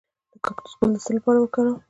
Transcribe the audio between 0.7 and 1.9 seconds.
ګل د څه لپاره وکاروم؟